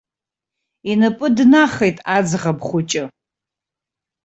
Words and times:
Инапы 0.91 1.27
днахеит 1.35 1.97
аӡӷаб 2.15 2.59
хәыҷы. 2.67 3.03